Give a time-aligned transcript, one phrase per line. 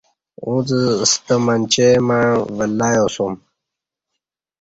[0.45, 0.67] اُݩڅ
[1.11, 2.23] ستہ منچے مع
[2.57, 3.33] ولہ یاسُوم